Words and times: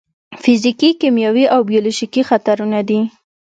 فزیکي، 0.43 0.89
کیمیاوي 1.01 1.45
او 1.53 1.59
بیولوژیکي 1.69 2.21
خطرونه 2.29 2.79
دي. 2.87 2.99